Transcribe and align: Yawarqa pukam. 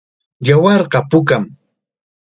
Yawarqa 0.47 0.99
pukam. 1.09 1.43